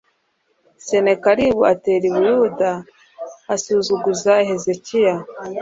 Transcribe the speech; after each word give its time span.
senakeribu 0.85 1.61
atera 1.73 2.03
i 2.09 2.13
buyuda 2.15 2.71
asuzuguza 3.53 4.33
hezekiya 4.47 5.15